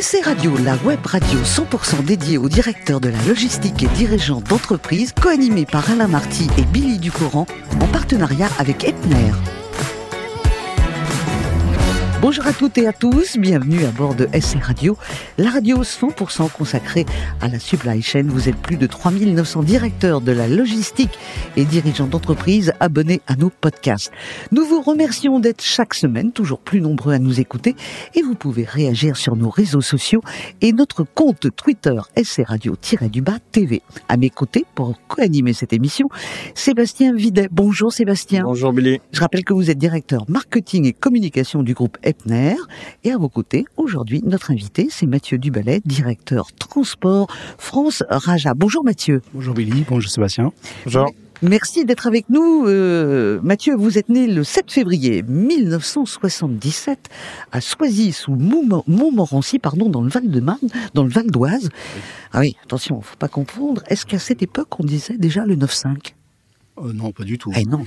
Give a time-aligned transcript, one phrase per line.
[0.00, 5.12] SC Radio, la web radio 100% dédiée aux directeurs de la logistique et dirigeants d'entreprise,
[5.12, 7.46] co-animée par Alain Marty et Billy Ducourant,
[7.80, 9.32] en partenariat avec Epner.
[12.20, 14.96] Bonjour à toutes et à tous, bienvenue à bord de SC Radio,
[15.38, 17.06] la radio 100% consacrée
[17.40, 18.24] à la supply chain.
[18.26, 21.16] Vous êtes plus de 3900 directeurs de la logistique
[21.56, 24.10] et dirigeants d'entreprise abonnés à nos podcasts.
[24.50, 27.76] Nous vous remercions d'être chaque semaine toujours plus nombreux à nous écouter
[28.16, 30.20] et vous pouvez réagir sur nos réseaux sociaux
[30.60, 33.80] et notre compte Twitter SC Radio-du-bas TV.
[34.08, 36.08] À mes côtés, pour co-animer cette émission,
[36.56, 37.48] Sébastien Videt.
[37.52, 38.42] Bonjour Sébastien.
[38.42, 39.00] Bonjour Billy.
[39.12, 42.56] Je rappelle que vous êtes directeur marketing et communication du groupe Epner.
[43.04, 48.54] Et à vos côtés, aujourd'hui, notre invité, c'est Mathieu Dubalet, directeur transport France Raja.
[48.54, 49.20] Bonjour Mathieu.
[49.34, 50.52] Bonjour Billy, bonjour Sébastien.
[50.84, 51.12] Bonjour.
[51.42, 52.66] Merci d'être avec nous.
[52.66, 57.08] Euh, Mathieu, vous êtes né le 7 février 1977
[57.52, 61.68] à Soisy, sous Montmorency, pardon, dans le Val-de-Marne, dans le Val d'Oise.
[62.32, 63.82] Ah oui, attention, faut pas confondre.
[63.88, 66.14] Est-ce qu'à cette époque, on disait déjà le 9-5
[66.78, 67.52] euh, Non, pas du tout.
[67.54, 67.84] Eh non.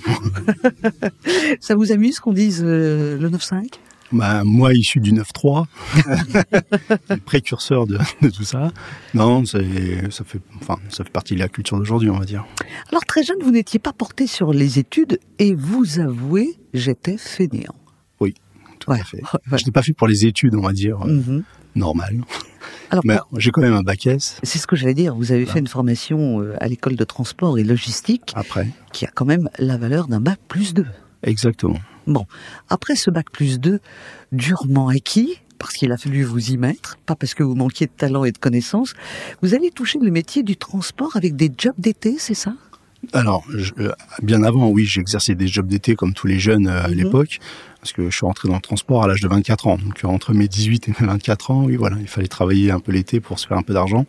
[1.59, 3.66] Ça vous amuse qu'on dise euh, le 9-5
[4.11, 5.65] bah, moi, issu du 9-3,
[7.25, 8.71] précurseur de, de, tout ça.
[9.13, 12.45] Non, ça fait, enfin, ça fait partie de la culture d'aujourd'hui, on va dire.
[12.89, 17.75] Alors, très jeune, vous n'étiez pas porté sur les études et vous avouez, j'étais fainéant.
[18.19, 18.33] Oui,
[18.79, 19.21] tout à fait.
[19.57, 21.43] Je n'ai pas fait pour les études, on va dire, mm
[21.75, 22.23] normal.
[22.89, 24.39] Alors, Mais j'ai quand même un bac S.
[24.43, 25.15] C'est ce que j'allais dire.
[25.15, 28.33] Vous avez fait une formation euh, à l'école de transport et logistique.
[28.35, 28.67] Après.
[28.91, 30.85] Qui a quand même la valeur d'un bac plus 2.
[31.23, 31.79] Exactement.
[32.07, 32.25] Bon,
[32.69, 33.80] après ce bac plus 2,
[34.31, 37.91] durement acquis, parce qu'il a fallu vous y mettre, pas parce que vous manquiez de
[37.91, 38.94] talent et de connaissances,
[39.41, 42.53] vous allez toucher le métier du transport avec des jobs d'été, c'est ça?
[43.13, 43.44] Alors,
[43.79, 43.91] euh,
[44.22, 46.95] bien avant, oui, exercé des jobs d'été comme tous les jeunes euh, à mhm.
[46.95, 47.39] l'époque,
[47.79, 49.77] parce que je suis rentré dans le transport à l'âge de 24 ans.
[49.77, 52.91] Donc, entre mes 18 et mes 24 ans, oui, voilà, il fallait travailler un peu
[52.91, 54.05] l'été pour se faire un peu d'argent.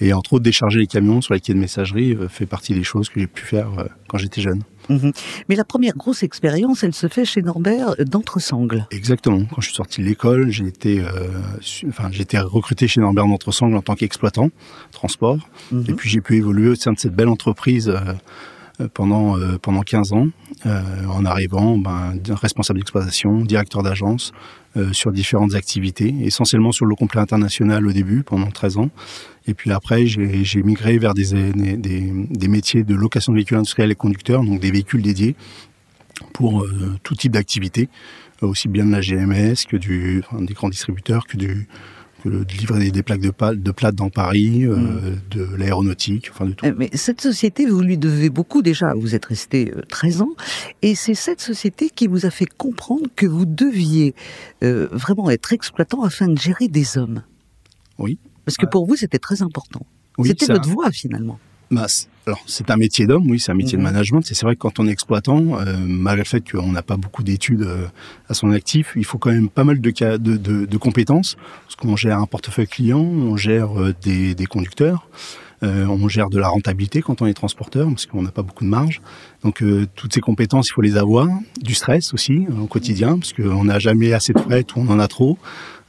[0.00, 2.84] Et entre autres, décharger les camions sur les quais de messagerie euh, fait partie des
[2.84, 3.68] choses que j'ai pu faire
[4.08, 4.62] quand j'étais jeune.
[4.88, 5.12] Mhm.
[5.48, 8.86] Mais la première grosse expérience, elle se fait chez Norbert d'Entresangles.
[8.90, 9.44] Exactement.
[9.44, 11.08] Quand je suis sorti de l'école, j'ai été, euh,
[11.88, 14.50] enfin, j'ai été recruté chez Norbert d'Entresangles en tant qu'exploitant
[14.90, 15.38] transport.
[15.70, 15.84] Mhm.
[15.88, 17.92] Et puis j'ai pu évoluer au sein de cette belle entreprise.
[18.80, 20.28] Euh, pendant euh, pendant 15 ans
[20.66, 24.32] euh, en arrivant ben, responsable d'exploitation, directeur d'agence
[24.76, 28.90] euh, sur différentes activités, essentiellement sur le complet international au début pendant 13 ans.
[29.46, 34.44] Et puis après, j'ai migré vers des, métiers de location de véhicules industriels et conducteurs,
[34.44, 35.34] donc des véhicules dédiés
[36.32, 37.88] pour euh, tout type d'activité,
[38.42, 41.66] aussi bien de la GMS que des grands distributeurs, que du,
[42.24, 45.20] de livrer des plaques de, de plate dans Paris, euh, mm.
[45.30, 46.66] de l'aéronautique, enfin de tout.
[46.66, 48.94] Euh, mais cette société, vous lui devez beaucoup déjà.
[48.94, 50.34] Vous êtes resté 13 ans,
[50.82, 54.14] et c'est cette société qui vous a fait comprendre que vous deviez
[54.60, 57.22] vraiment être exploitant afin de gérer des hommes.
[57.98, 58.18] Oui.
[58.44, 59.86] Parce que pour vous, c'était très important.
[60.24, 61.38] c'était votre voie finalement.
[61.70, 61.86] Bah,
[62.26, 63.92] alors, c'est un métier d'homme, oui, c'est un métier de mhm.
[63.92, 64.22] management.
[64.24, 67.22] C'est vrai que quand on est exploitant, euh, malgré le fait qu'on n'a pas beaucoup
[67.22, 67.86] d'études euh,
[68.28, 71.76] à son actif, il faut quand même pas mal de, de, de, de compétences, parce
[71.76, 75.08] qu'on gère un portefeuille client, on gère euh, des, des, conducteurs,
[75.62, 78.70] on gère de la rentabilité quand on est transporteur, parce qu'on n'a pas beaucoup de
[78.70, 79.02] marge.
[79.44, 79.62] Donc,
[79.94, 81.28] toutes ces compétences, il faut les avoir.
[81.60, 84.98] Du stress aussi, au quotidien, parce qu'on n'a jamais assez de frais, ou on en
[84.98, 85.36] a trop.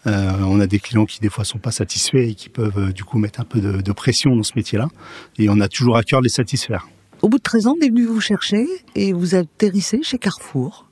[0.07, 2.91] Euh, on a des clients qui des fois sont pas satisfaits et qui peuvent euh,
[2.91, 4.87] du coup mettre un peu de, pression dans ce métier-là.
[5.37, 6.87] Et on a toujours à cœur de les satisfaire.
[7.21, 10.87] Au bout de 13 ans, vous êtes venu vous chercher et vous atterrissez chez Carrefour.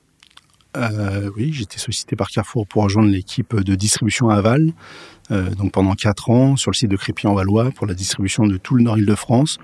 [0.76, 4.72] Euh, oui, j'ai été sollicité par Carrefour pour rejoindre l'équipe de distribution aval.
[5.32, 8.74] Euh, donc pendant 4 ans sur le site de Crépy-en-Valois pour la distribution de tout
[8.74, 9.58] le nord Île-de-France,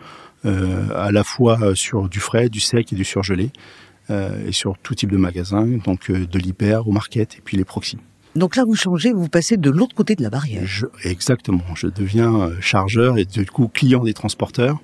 [0.45, 3.51] euh, à la fois sur du frais, du sec et du surgelé,
[4.09, 7.99] et sur tout type de magasins, donc de l'hyper au market et puis les proxys.
[8.37, 10.63] Donc là, vous changez, vous passez de l'autre côté de la barrière.
[11.05, 11.65] exactement.
[11.75, 14.79] Je deviens euh, chargeur et du coup client des transporteurs.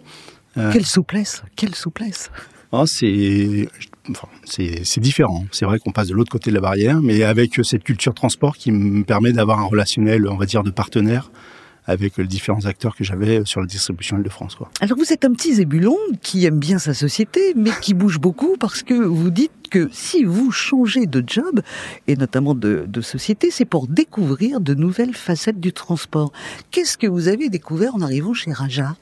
[0.57, 2.31] Euh, quelle souplesse, quelle souplesse.
[2.73, 3.69] Oh, c'est
[4.11, 5.45] enfin, c'est différent.
[5.53, 8.57] C'est vrai qu'on passe de l'autre côté de la barrière, mais avec cette culture transport
[8.57, 11.31] qui me permet d'avoir un relationnel, on va dire, de partenaire
[11.87, 14.56] avec les différents acteurs que j'avais sur la distribution Île-de-France.
[14.81, 18.56] Alors vous êtes un petit zébulon qui aime bien sa société, mais qui bouge beaucoup
[18.58, 21.62] parce que vous dites que si vous changez de job,
[22.06, 26.32] et notamment de, société, c'est pour découvrir de nouvelles facettes du transport.
[26.70, 28.94] Qu'est-ce que vous avez découvert en arrivant chez Raja?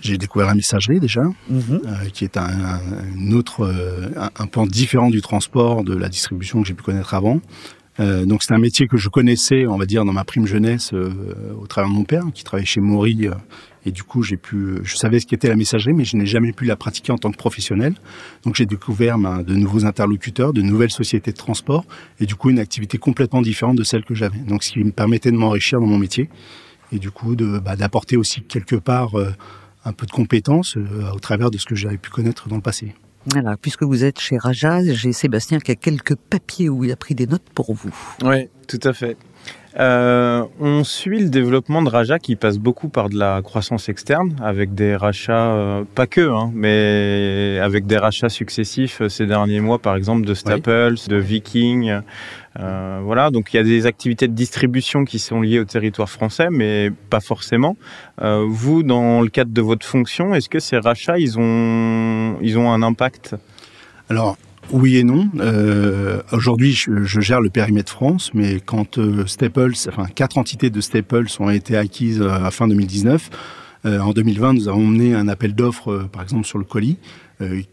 [0.00, 1.80] J'ai découvert la messagerie déjà, mhm.
[1.84, 2.80] euh, qui est un,
[3.32, 7.40] autre, euh, un, point différent du transport, de la distribution que j'ai pu connaître avant.
[8.00, 11.66] Donc c'est un métier que je connaissais, on va dire, dans ma prime jeunesse au
[11.66, 13.28] travers de mon père, qui travaillait chez Maury
[13.86, 16.52] et du coup, j'ai pu, je savais ce qu'était la messagerie, mais je n'ai jamais
[16.52, 17.94] pu la pratiquer en tant que professionnel.
[18.44, 21.84] Donc, j'ai découvert ben, de nouveaux interlocuteurs, de nouvelles sociétés de transport,
[22.18, 24.38] et du coup, une activité complètement différente de celle que j'avais.
[24.38, 26.28] Donc, ce qui me permettait de m'enrichir dans mon métier,
[26.92, 29.30] et du coup, bah, d'apporter aussi quelque part euh,
[29.84, 32.62] un peu de compétences euh, au travers de ce que j'avais pu connaître dans le
[32.62, 32.92] passé.
[33.26, 36.96] Voilà, puisque vous êtes chez Raja, j'ai Sébastien qui a quelques papiers où il a
[36.96, 37.94] pris des notes pour vous.
[38.22, 39.16] Oui, tout à fait.
[39.78, 44.34] Euh, on suit le développement de Raja qui passe beaucoup par de la croissance externe,
[44.42, 49.60] avec des rachats, euh, pas que, hein, mais avec des rachats successifs euh, ces derniers
[49.60, 52.00] mois, par exemple de Staples, de Viking.
[52.56, 56.48] voilà, donc il y a des activités de distribution qui sont liées au territoire français,
[56.50, 57.76] mais pas forcément.
[58.18, 62.72] vous, dans le cadre de votre fonction, est-ce que ces rachats, ils ont, ils ont
[62.72, 63.36] un impact?
[64.08, 64.36] Alors,
[64.72, 65.28] oui et non.
[65.38, 70.80] Euh, Aujourd'hui, je, gère le périmètre France, mais quand euh, Staples, enfin quatre entités de
[70.80, 73.30] Staples ont été acquises euh, à fin 2019,
[73.86, 76.98] euh, en 2020, nous avons mené un appel d'offres, par exemple sur le colis,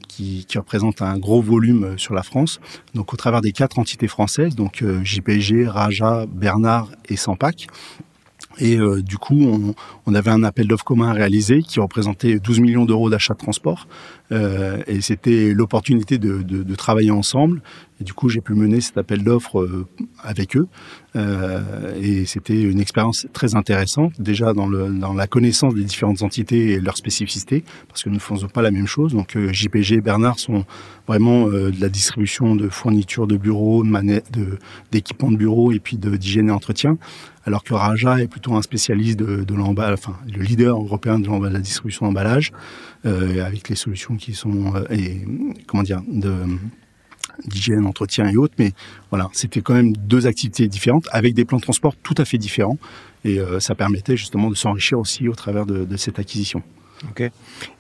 [0.08, 2.62] qui, qui, représente un gros volume sur la France.
[2.94, 7.68] Donc, au travers des quatre entités françaises, donc JPG, Raja, Bernard et Sampac,
[8.60, 9.76] et euh, du coup,
[10.06, 13.40] on, avait un appel d'offres commun à réaliser qui représentait 12 millions d'euros d'achat de
[13.40, 13.88] transport.
[14.32, 17.62] Euh, et c'était l'opportunité de, de, de, travailler ensemble.
[18.00, 19.88] Et du coup, j'ai pu mener cet appel d'offres euh,
[20.24, 20.68] avec eux.
[21.16, 26.22] Euh, et c'était une expérience très intéressante, déjà dans, le, dans, la connaissance des différentes
[26.22, 29.14] entités et leurs spécificités, parce que nous ne faisons pas la même chose.
[29.14, 30.66] Donc, JPG et Bernard sont
[31.08, 33.84] vraiment de la distribution de fournitures de bureaux,
[34.92, 36.98] d'équipements de, de bureau et puis d'hygiène et entretien
[37.48, 41.48] alors que Raja est plutôt un spécialiste de, de l'emballage, enfin le leader européen de,
[41.48, 42.52] la distribution d'emballage,
[43.06, 45.22] euh, avec les solutions qui sont euh, et
[45.66, 46.34] comment dire de
[47.46, 48.56] d'hygiène, entretien et autres.
[48.60, 48.72] Mais
[49.10, 52.38] voilà, c'était quand même deux activités différentes avec des plans de transport tout à fait
[52.38, 52.78] différents
[53.26, 56.62] et euh, ça permettait justement de s'enrichir aussi au travers de, de cette acquisition.
[57.04, 57.22] Ok.
[57.22, 57.32] Et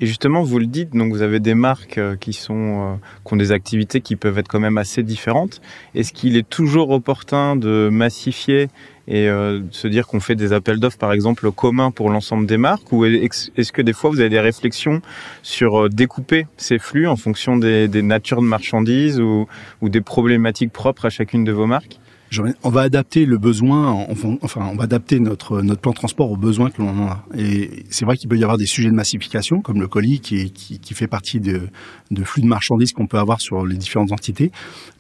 [0.06, 3.38] justement, vous le dites, donc vous avez des marques euh, qui sont euh, qui ont
[3.38, 5.60] des activités qui peuvent être quand même assez différentes.
[5.96, 8.70] Est-ce qu'il est toujours opportun de massifier
[9.08, 12.58] et euh, se dire qu'on fait des appels d'offres, par exemple, communs pour l'ensemble des
[12.58, 12.92] marques?
[12.92, 15.02] Ou est-ce que des fois, vous avez des réflexions
[15.42, 19.48] sur euh, découper ces flux en fonction des, des natures de marchandises ou,
[19.82, 22.00] ou des problématiques propres à chacune de vos marques?
[22.64, 24.06] On va adapter le besoin,
[24.42, 27.24] enfin, on va adapter notre notre plan de transport aux besoins que l'on a.
[27.38, 30.52] Et c'est vrai qu'il peut y avoir des sujets de massification, comme le colis, qui,
[30.52, 31.62] qui, qui fait partie de,
[32.12, 34.52] de flux de marchandises qu'on peut avoir sur les différentes entités.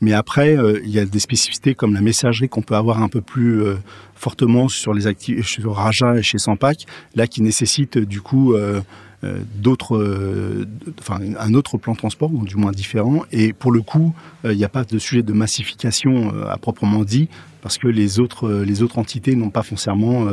[0.01, 3.09] Mais après, euh, il y a des spécificités comme la messagerie qu'on peut avoir un
[3.09, 3.75] peu plus euh,
[4.15, 6.85] fortement sur les actifs, sur Raja et chez Sampac,
[7.15, 8.81] là qui nécessite du coup euh,
[9.23, 9.39] euh,
[9.91, 10.65] euh,
[11.39, 13.23] un autre plan de transport ou du moins différent.
[13.31, 14.13] Et pour le coup,
[14.45, 17.27] euh, il n'y a pas de sujet de massification à proprement dit
[17.61, 20.27] parce que les autres les autres entités n'ont pas foncièrement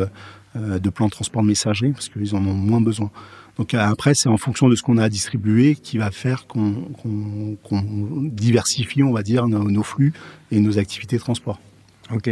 [0.55, 3.11] de plan de transport de messagerie parce qu'ils en ont moins besoin.
[3.57, 6.75] Donc après, c'est en fonction de ce qu'on a à distribuer qui va faire qu'on
[8.33, 10.13] diversifie, on va dire, nos, nos flux
[10.51, 11.59] et nos activités de transport.
[12.13, 12.31] Ok.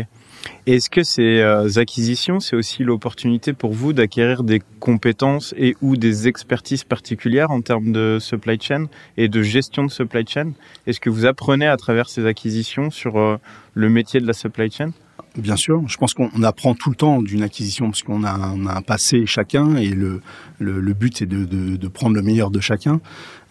[0.66, 5.96] Est-ce que ces euh, acquisitions, c'est aussi l'opportunité pour vous d'acquérir des compétences et ou
[5.96, 8.86] des expertises particulières en termes de supply chain
[9.16, 10.52] et de gestion de supply chain?
[10.86, 13.36] Est-ce que vous apprenez à travers ces acquisitions sur euh,
[13.74, 14.90] le métier de la supply chain?
[15.36, 18.76] Bien sûr, je pense qu'on apprend tout le temps d'une acquisition parce qu'on a, a,
[18.76, 20.20] un passé chacun et le,
[20.58, 23.00] le, le but c'est de, de, de, prendre le meilleur de chacun.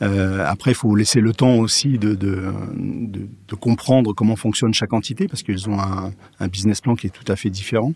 [0.03, 4.93] Euh, après, il faut laisser le temps aussi de, de, de, comprendre comment fonctionne chaque
[4.93, 7.93] entité parce qu'ils ont un, un, business plan qui est tout à fait différent.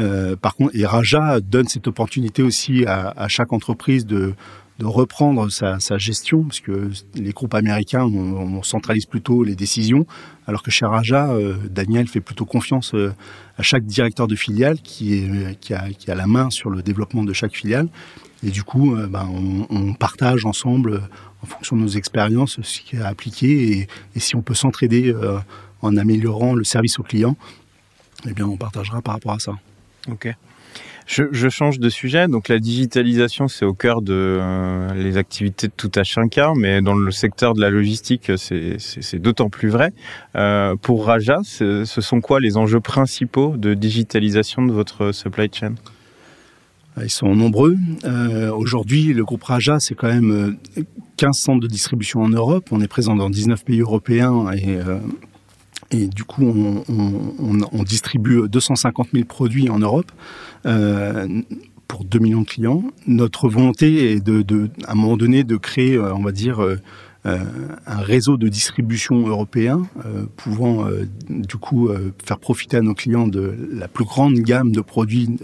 [0.00, 4.34] Euh, par contre, et Raja donne cette opportunité aussi à, à chaque entreprise de,
[4.80, 10.06] de reprendre sa, gestion, parce que les groupes américains, on, centralise plutôt les décisions,
[10.46, 13.12] alors que chez Raja, euh, Daniel fait plutôt confiance euh,
[13.58, 17.32] à chaque directeur de filiale qui, est, qui, a, la main sur le développement de
[17.34, 17.88] chaque filiale.
[18.42, 21.02] Et du coup, euh, ben, on, on, partage ensemble,
[21.42, 25.14] en fonction de nos expériences, ce qui est appliqué, et, et si on peut s'entraider
[25.82, 27.36] en améliorant le service au client,
[28.26, 29.52] eh bien, on partagera par rapport à ça.
[30.08, 30.34] Ok.
[31.10, 32.28] Je, je, change de sujet.
[32.28, 36.80] Donc la digitalisation, c'est au cœur de euh, les activités de tout à chacun, mais
[36.82, 39.92] dans le secteur de la logistique, c'est d'autant plus vrai.
[40.36, 45.74] Euh, pour Raja, ce sont quoi les enjeux principaux de digitalisation de votre supply chain?
[47.02, 47.76] Ils sont nombreux.
[48.04, 50.56] Euh, Aujourd'hui, le groupe Raja, c'est quand même
[51.16, 52.68] 15 euh, centres de distribution en Europe.
[52.70, 54.98] On est présent dans 19 pays européens et euh,
[55.90, 60.12] et du coup, on, on, on, distribue 250 000 produits en Europe
[60.66, 61.42] euh,
[61.88, 62.84] pour 2 millions de clients.
[63.06, 66.60] Notre volonté est de, de, à un moment donné, de créer, euh, on va dire,
[66.60, 66.76] euh,
[67.24, 69.86] un réseau de distribution européen
[70.36, 70.86] pouvant
[71.28, 71.90] du coup
[72.24, 75.36] faire profiter à nos clients de la plus grande gamme de produits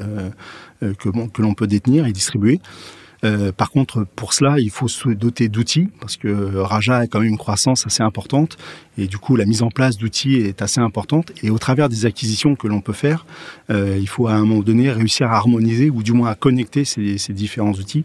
[0.80, 2.62] que, que l'on peut détenir et distribuer.
[3.24, 7.20] Euh, par contre, pour cela, il faut se doter d'outils parce que Raja a quand
[7.20, 8.56] même une croissance assez importante
[8.98, 11.32] et du coup, la mise en place d'outils est assez importante.
[11.42, 13.26] Et au travers des acquisitions que l'on peut faire,
[13.70, 16.84] euh, il faut à un moment donné réussir à harmoniser ou du moins à connecter
[16.84, 18.04] ces, différents outils.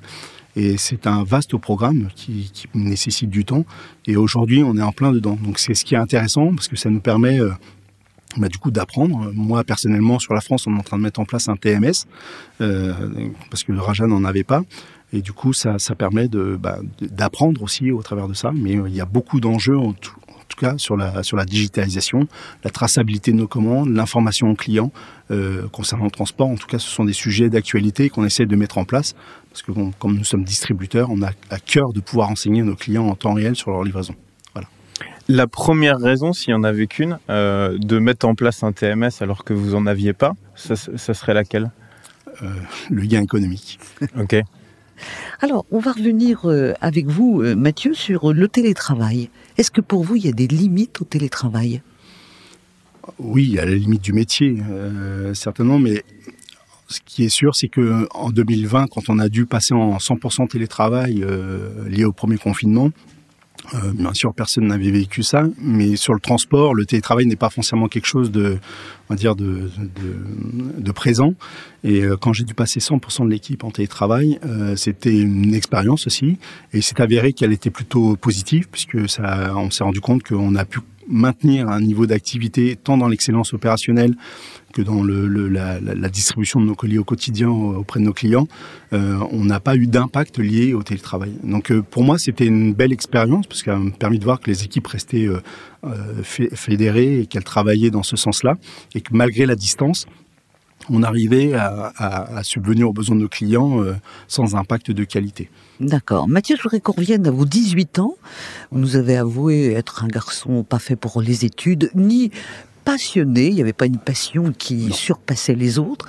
[0.58, 3.66] Et c'est un vaste programme qui, nécessite du temps.
[4.06, 5.38] Et aujourd'hui, on est en plein dedans.
[5.42, 7.52] Donc c'est ce qui est intéressant parce que ça nous permet euh,
[8.36, 9.32] bah, du coup d'apprendre.
[9.34, 12.06] Moi personnellement sur la France, on est en train de mettre en place un TMS
[13.50, 14.64] parce que Raja n'en avait pas.
[15.14, 18.52] Et du coup, ça, ça permet de, bah, d'apprendre aussi au travers de ça.
[18.54, 20.16] Mais euh, il y a beaucoup d'enjeux, en tout,
[20.58, 22.28] cas, sur la, sur la digitalisation,
[22.64, 24.92] la traçabilité de nos commandes, l'information aux clients
[25.32, 26.48] euh, concernant le transport.
[26.48, 29.16] En tout cas, ce sont des sujets d'actualité qu'on essaie de mettre en place.
[29.50, 33.08] Parce que comme nous sommes distributeurs, on a à cœur de pouvoir enseigner nos clients
[33.08, 34.16] en temps réel sur leur livraison.
[34.54, 34.70] Voilà.
[35.28, 39.22] La première raison, s'il y en avait qu'une, euh, de mettre en place un TMS
[39.22, 41.72] alors que vous en aviez pas, ça, ça serait laquelle?
[42.44, 42.48] Euh,
[42.90, 43.80] Le gain économique.
[44.20, 44.36] ok.
[45.40, 49.30] Alors, on va revenir euh, avec vous, euh, Mathieu, sur le télétravail.
[49.58, 51.82] Est-ce que pour vous, il y a des limites au télétravail?
[53.18, 56.04] Oui, il y a la limite du métier, euh, certainement, mais
[56.88, 60.48] ce qui est sûr, c'est que en 2020, quand on a dû passer en 100%
[60.50, 61.26] télétravail
[61.88, 62.92] lié au premier confinement,
[63.74, 67.50] euh, bien sûr, personne n'avait vécu ça, mais sur le transport, le télétravail n'est pas
[67.50, 68.58] forcément quelque chose de,
[69.10, 71.36] on va dire, de, de, de présent.
[71.84, 76.08] Et euh, quand j'ai dû passer 100% de l'équipe en télétravail, euh, c'était une expérience
[76.08, 76.38] aussi,
[76.74, 80.66] et c'est avéré qu'elle était plutôt positive, puisque ça, on s'est rendu compte qu'on a
[80.66, 80.80] pu
[81.12, 84.16] maintenir un niveau d'activité tant dans l'excellence opérationnelle
[84.74, 88.48] que dans la, distribution de nos colis au quotidien auprès de nos clients,
[88.94, 91.34] euh, on n'a pas eu d'impact lié au télétravail.
[91.44, 94.50] Donc euh, pour moi, c'était une belle expérience parce qu'elle m'a permis de voir que
[94.50, 95.42] les équipes restaient euh
[96.24, 98.56] fédérées et qu'elles travaillaient dans ce sens-là
[98.94, 100.06] et que malgré la distance,
[100.90, 103.96] on arrivait à, à, à subvenir aux besoins de nos clients euh,
[104.28, 105.50] sans impact de qualité.
[105.80, 106.28] D'accord.
[106.28, 108.16] Mathieu, je voudrais qu'on revienne à vos 18 ans.
[108.72, 112.32] Vous nous avez avoué être un garçon pas fait pour les études, ni
[112.84, 116.08] passionné, il n'y avait pas une passion qui surpassait les autres.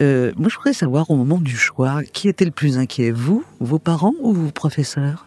[0.00, 3.44] Euh, moi, je voudrais savoir au moment du choix, qui était le plus inquiet, vous,
[3.60, 5.26] vos parents ou vos professeurs?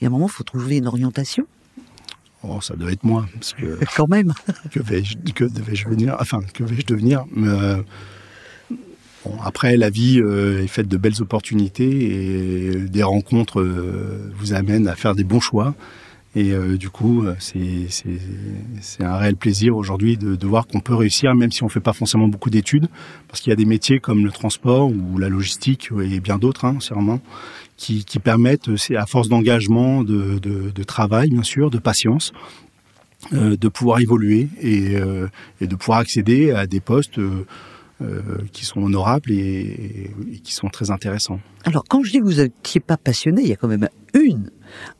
[0.00, 1.46] Il y a un moment, il faut trouver une orientation.
[2.42, 4.32] Oh, ça doit être moi, parce que quand même.
[4.70, 7.24] que vais-je que devais-je devenir Enfin, que vais-je devenir?
[7.38, 7.82] Euh,
[9.44, 14.88] Après, la vie euh, est faite de belles opportunités et des rencontres euh, vous amènent
[14.88, 15.74] à faire des bons choix.
[16.34, 17.88] Et euh, du coup, c'est
[19.00, 21.94] un réel plaisir aujourd'hui de, voir qu'on peut réussir, même si on ne fait pas
[21.94, 22.88] forcément beaucoup d'études,
[23.28, 26.66] parce qu'il y a des métiers comme le transport ou la logistique et bien d'autres,
[26.66, 27.20] hein, sûrement,
[27.78, 32.34] qui, permettent, à force d'engagement, de, travail, bien sûr, de patience,
[33.32, 34.98] de pouvoir évoluer et,
[35.62, 37.18] de pouvoir accéder à des postes
[38.02, 38.20] euh,
[38.52, 41.40] qui sont honorables et, et, qui sont très intéressants.
[41.64, 44.50] Alors, quand je dis que vous n'étiez pas passionné, il y a quand même une,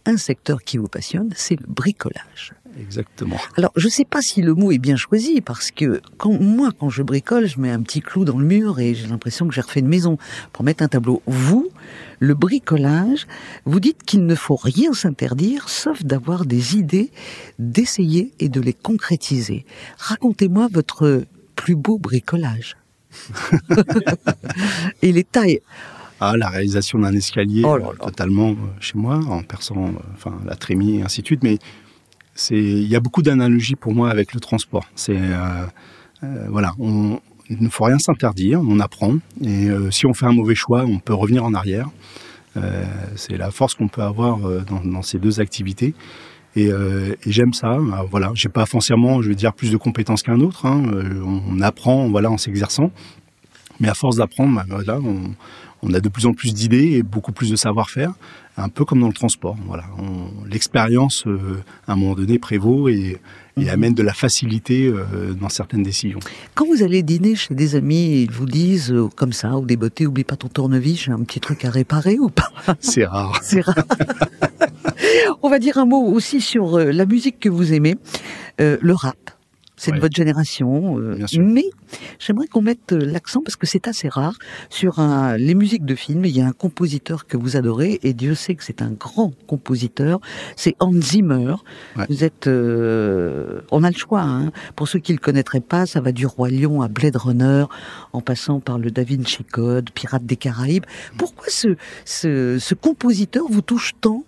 [0.06, 2.54] un secteur qui vous passionne, c'est le bricolage.
[2.80, 3.36] Exactement.
[3.56, 6.70] Alors, je ne sais pas si le mot est bien choisi, parce que quand, moi,
[6.78, 9.54] quand je bricole, je mets un petit clou dans le mur et j'ai l'impression que
[9.54, 10.18] j'ai refait une maison
[10.52, 11.22] pour mettre un tableau.
[11.26, 11.68] Vous,
[12.18, 13.26] le bricolage,
[13.64, 17.10] vous dites qu'il ne faut rien s'interdire, sauf d'avoir des idées,
[17.58, 19.64] d'essayer et de les concrétiser.
[19.98, 21.24] Racontez-moi votre
[21.56, 22.76] plus beau bricolage.
[25.02, 25.60] et les tailles.
[26.20, 28.06] Ah, la réalisation d'un escalier oh là là.
[28.06, 31.42] totalement euh, chez moi, en perçant euh, enfin, la trémie et ainsi de suite.
[31.42, 31.58] Mais
[32.50, 34.86] il y a beaucoup d'analogies pour moi avec le transport.
[34.94, 35.66] C'est, euh,
[36.24, 37.20] euh, voilà, on,
[37.50, 39.16] il ne faut rien s'interdire, on apprend.
[39.42, 41.88] Et euh, si on fait un mauvais choix, on peut revenir en arrière.
[42.56, 42.84] Euh,
[43.16, 45.94] c'est la force qu'on peut avoir dans, dans, ces deux activités.
[46.56, 47.78] Et, euh, et j'aime ça.
[48.10, 50.66] Voilà, j'ai pas forcément, je veux dire, plus de compétences qu'un autre.
[50.66, 50.82] Hein.
[51.24, 52.90] On, on, apprend, voilà, en s'exerçant.
[53.78, 55.34] Mais à force d'apprendre, bah, voilà, on,
[55.82, 58.12] on, a de plus en plus d'idées et beaucoup plus de savoir-faire,
[58.56, 59.56] un peu comme dans le transport.
[59.66, 59.84] Voilà,
[60.50, 63.18] l'expérience, euh, à un moment donné, prévaut et,
[63.58, 63.68] et mmh.
[63.68, 66.20] amène de la facilité euh, dans certaines décisions.
[66.54, 69.76] Quand vous allez dîner chez des amis, ils vous disent euh, comme ça, ou des
[69.76, 72.50] beautés, oublie pas ton tournevis, j'ai un petit truc à réparer ou pas?
[72.80, 73.38] C'est rare.
[73.42, 73.84] C'est rare.
[75.42, 77.96] On va dire un mot aussi sur euh, la musique que vous aimez,
[78.60, 79.16] euh, le rap.
[79.78, 79.98] C'est ouais.
[79.98, 81.66] de votre génération, euh, mais
[82.18, 84.34] j'aimerais qu'on mette euh, l'accent parce que c'est assez rare
[84.70, 86.24] sur un, les musiques de films.
[86.24, 89.34] Il y a un compositeur que vous adorez et Dieu sait que c'est un grand
[89.46, 90.20] compositeur.
[90.56, 91.56] C'est Hans Zimmer.
[91.96, 92.06] Ouais.
[92.08, 94.22] Vous êtes, euh, on a le choix.
[94.22, 94.50] Hein.
[94.76, 97.66] Pour ceux qui le connaîtraient pas, ça va du roi Lion à Blade Runner,
[98.14, 100.86] en passant par le Da Vinci Code, Pirates des Caraïbes.
[101.18, 104.24] Pourquoi ce, ce, ce compositeur vous touche tant?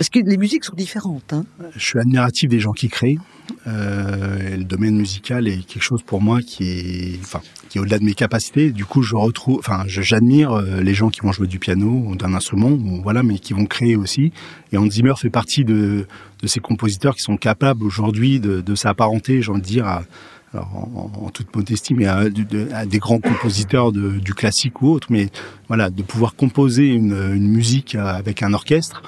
[0.00, 1.34] Parce que les musiques sont différentes.
[1.34, 1.44] Hein.
[1.76, 3.18] Je suis admiratif des gens qui créent.
[3.66, 7.98] Euh, le domaine musical est quelque chose pour moi qui est, enfin, qui est au-delà
[7.98, 8.70] de mes capacités.
[8.70, 12.16] Du coup, je retrouve, enfin, j'admire euh, les gens qui vont jouer du piano ou
[12.16, 14.32] d'un instrument, ou, voilà, mais qui vont créer aussi.
[14.72, 16.06] Et Hans Zimmer fait partie de,
[16.40, 20.02] de ces compositeurs qui sont capables aujourd'hui de, de s'apparenter, j'ai envie de dire, à,
[20.54, 22.24] en, toute modestie, mais à,
[22.86, 25.28] des grands compositeurs du classique ou autre, mais
[25.68, 29.02] voilà, de pouvoir composer une, une musique avec un orchestre,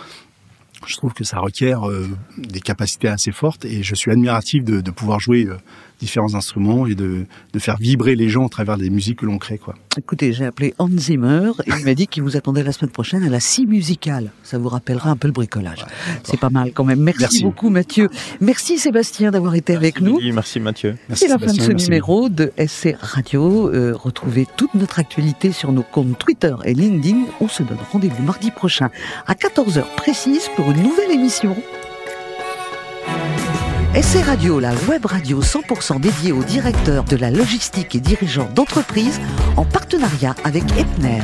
[0.87, 4.91] je trouve que ça requiert euh, des capacités assez fortes et je suis admiratif de,
[4.91, 5.57] pouvoir jouer euh,
[6.03, 9.39] différents instruments et de, de, faire vibrer les gens à travers des musiques que l'on
[9.39, 9.57] crée.
[9.57, 9.75] Quoi.
[9.97, 13.23] Écoutez, j'ai appelé Hans Zimmer et il m'a dit qu'il vous attendait la semaine prochaine
[13.23, 14.33] à la scie musicale.
[14.43, 15.87] Ça vous rappellera un peu le bricolage.
[16.25, 17.01] C'est pas mal quand même.
[17.01, 18.09] Merci, beaucoup Mathieu.
[18.41, 20.19] Merci Sébastien d'avoir été avec nous.
[20.35, 20.97] Merci Mathieu.
[21.15, 23.71] C'est la fin de ce numéro de SC Radio.
[23.73, 27.27] Euh, retrouvez toute notre actualité sur nos comptes Twitter et LinkedIn.
[27.41, 28.91] On se donne rendez-vous mardi prochain
[29.29, 31.57] à 14h précise pour une nouvelle émission.
[33.95, 39.21] SC Radio, la web radio 100% dédiée aux directeurs de la logistique et dirigeants d'entreprise
[39.59, 41.21] en partenariat avec Epner.